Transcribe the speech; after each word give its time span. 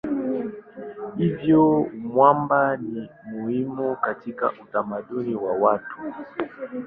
Hivyo 1.17 1.87
mwamba 1.97 2.77
ni 2.77 3.09
muhimu 3.31 3.95
katika 3.95 4.51
utamaduni 4.63 5.35
wa 5.35 5.51
watu. 5.53 5.95